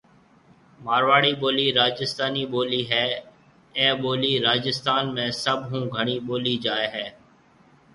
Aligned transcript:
مارواڙي 0.85 1.33
ٻولي 1.41 1.67
رآجستانَي 1.79 2.43
ٻولي 2.53 2.81
هيَ 2.91 3.07
اَي 3.77 3.87
ٻولي 4.03 4.33
رآجستان 4.47 5.03
۾ 5.23 5.25
سڀ 5.43 5.59
هون 5.69 5.83
گھڻي 5.95 6.17
ٻولي 6.27 6.55
جائي 6.65 6.87
هيَ۔ 6.95 7.07